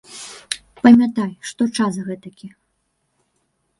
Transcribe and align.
Памятай, 0.81 1.31
што 1.49 1.69
час 1.77 1.93
гэтакі. 2.11 2.47